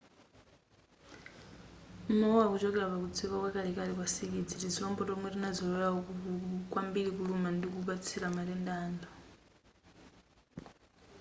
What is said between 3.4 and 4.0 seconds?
kwa kalekale